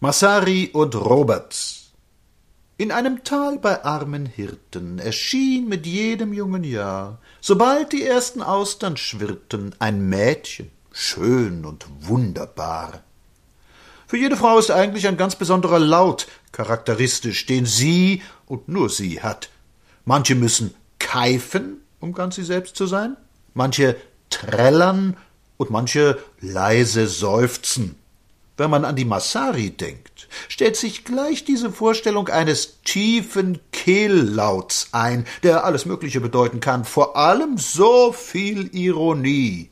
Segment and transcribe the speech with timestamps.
[0.00, 1.92] Massari und Roberts
[2.76, 8.96] In einem Tal bei armen Hirten erschien mit jedem jungen Jahr, sobald die ersten Austern
[8.96, 13.04] schwirrten, ein Mädchen, schön und wunderbar.
[14.08, 19.22] Für jede Frau ist eigentlich ein ganz besonderer Laut charakteristisch, den sie und nur sie
[19.22, 19.48] hat.
[20.04, 23.16] Manche müssen keifen, um ganz sie selbst zu sein,
[23.54, 23.96] manche
[24.28, 25.16] trällern
[25.56, 27.94] und manche leise seufzen.
[28.56, 35.26] Wenn man an die Massari denkt, stellt sich gleich diese Vorstellung eines tiefen Kehllauts ein,
[35.42, 39.70] der alles Mögliche bedeuten kann, vor allem so viel Ironie.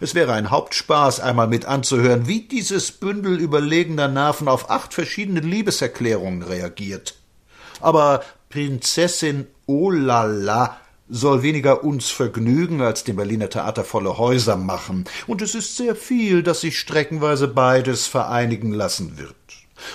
[0.00, 5.40] Es wäre ein Hauptspaß, einmal mit anzuhören, wie dieses Bündel überlegener Nerven auf acht verschiedene
[5.40, 7.16] Liebeserklärungen reagiert.
[7.80, 15.42] Aber Prinzessin Olala soll weniger uns Vergnügen als dem Berliner Theater volle Häuser machen, und
[15.42, 19.34] es ist sehr viel, dass sich streckenweise beides vereinigen lassen wird.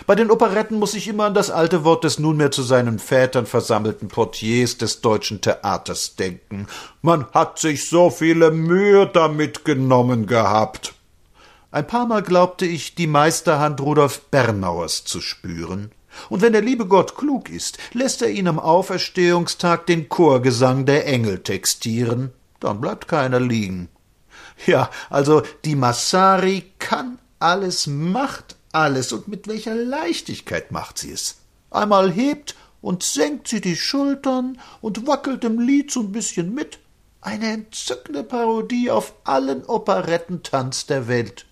[0.05, 3.45] Bei den Operetten muss ich immer an das alte Wort des nunmehr zu seinen Vätern
[3.45, 6.67] versammelten Portiers des deutschen Theaters denken.
[7.01, 10.93] Man hat sich so viele Mühe damit genommen gehabt.
[11.71, 15.91] Ein paar Mal glaubte ich, die Meisterhand Rudolf Bernauers zu spüren.
[16.29, 21.07] Und wenn der liebe Gott klug ist, lässt er ihn am Auferstehungstag den Chorgesang der
[21.07, 23.89] Engel textieren, dann bleibt keiner liegen.
[24.65, 31.37] Ja, also die Massari kann alles, macht alles, und mit welcher Leichtigkeit macht sie es.
[31.71, 36.79] Einmal hebt und senkt sie die Schultern und wackelt im Lied so ein bisschen mit.
[37.21, 41.45] Eine entzückende Parodie auf allen Operettentanz der Welt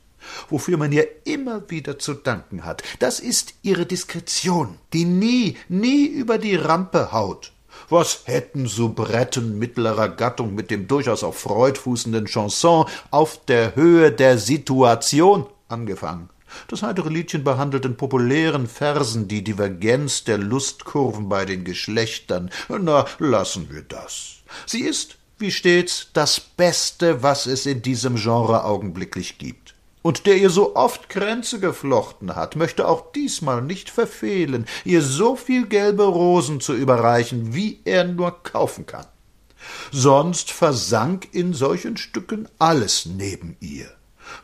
[0.49, 2.83] wofür man ihr immer wieder zu danken hat.
[2.99, 7.51] Das ist ihre Diskretion, die nie, nie über die Rampe haut.
[7.89, 14.11] Was hätten Soubretten mittlerer Gattung mit dem durchaus auf Freud fußenden Chanson auf der Höhe
[14.11, 16.29] der Situation angefangen?
[16.67, 22.49] Das heitere Liedchen behandelt in populären Versen die Divergenz der Lustkurven bei den Geschlechtern.
[22.67, 24.37] Na, lassen wir das.
[24.65, 29.76] Sie ist, wie stets, das Beste, was es in diesem Genre augenblicklich gibt
[30.07, 35.35] und der ihr so oft Kränze geflochten hat, möchte auch diesmal nicht verfehlen, ihr so
[35.35, 39.05] viel gelbe Rosen zu überreichen, wie er nur kaufen kann.
[39.91, 43.91] Sonst versank in solchen Stücken alles neben ihr.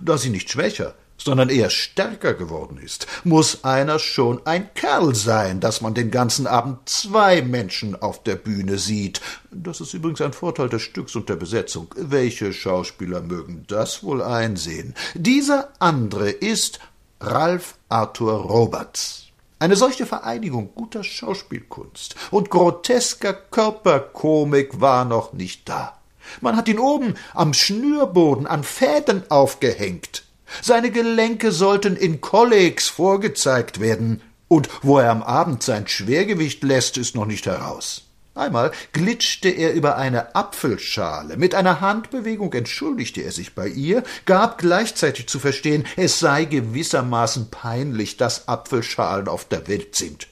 [0.01, 5.59] Da sie nicht schwächer, sondern eher stärker geworden ist, muss einer schon ein Kerl sein,
[5.59, 9.21] dass man den ganzen Abend zwei Menschen auf der Bühne sieht.
[9.51, 11.87] Das ist übrigens ein Vorteil des Stücks und der Besetzung.
[11.95, 14.95] Welche Schauspieler mögen das wohl einsehen?
[15.13, 16.79] Dieser andere ist
[17.19, 19.27] Ralph Arthur Roberts.
[19.59, 25.97] Eine solche Vereinigung guter Schauspielkunst und grotesker Körperkomik war noch nicht da.
[26.41, 30.23] Man hat ihn oben am Schnürboden an Fäden aufgehängt.
[30.61, 36.97] Seine Gelenke sollten in Kollegs vorgezeigt werden, und wo er am Abend sein Schwergewicht lässt,
[36.97, 38.03] ist noch nicht heraus.
[38.35, 41.37] Einmal glitschte er über eine Apfelschale.
[41.37, 47.51] Mit einer Handbewegung entschuldigte er sich bei ihr, gab gleichzeitig zu verstehen, es sei gewissermaßen
[47.51, 50.27] peinlich, dass Apfelschalen auf der Welt sind.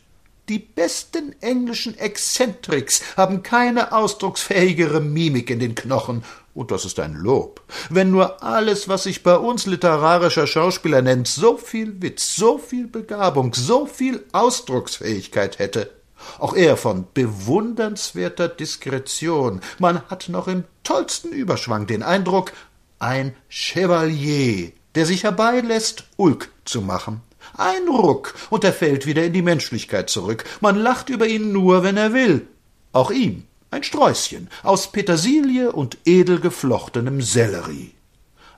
[0.52, 7.14] Die besten englischen Exzentriks haben keine ausdrucksfähigere Mimik in den Knochen, und das ist ein
[7.14, 7.62] Lob.
[7.90, 12.88] Wenn nur alles, was sich bei uns literarischer Schauspieler nennt, so viel Witz, so viel
[12.88, 15.90] Begabung, so viel Ausdrucksfähigkeit hätte.
[16.38, 19.62] Auch er von bewundernswerter Diskretion.
[19.80, 22.52] Man hat noch im tollsten Überschwang den Eindruck,
[23.00, 27.22] ein Chevalier, der sich herbeilässt, Ulk zu machen.
[27.58, 30.44] Ein Ruck, und er fällt wieder in die Menschlichkeit zurück.
[30.60, 32.48] Man lacht über ihn nur, wenn er will.
[32.94, 37.94] Auch ihm, ein Sträußchen aus Petersilie und edel geflochtenem Sellerie.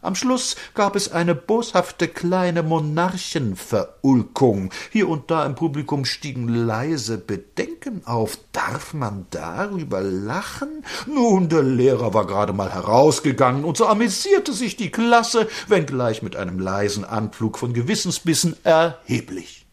[0.03, 4.69] Am Schluss gab es eine boshafte kleine Monarchenverulkung.
[4.91, 8.37] Hier und da im Publikum stiegen leise Bedenken auf.
[8.51, 10.83] Darf man darüber lachen?
[11.07, 16.35] Nun, der Lehrer war gerade mal herausgegangen, und so amüsierte sich die Klasse, wenngleich mit
[16.35, 19.65] einem leisen Anflug von Gewissensbissen erheblich.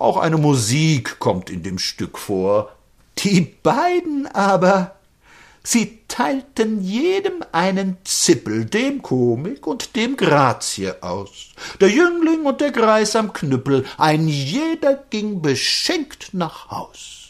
[0.00, 2.72] Auch eine Musik kommt in dem Stück vor.
[3.18, 4.95] Die beiden aber
[5.68, 11.48] Sie teilten jedem einen Zippel, dem Komik und dem Grazie aus.
[11.80, 17.25] Der Jüngling und der Greis am Knüppel, ein jeder ging beschenkt nach Haus.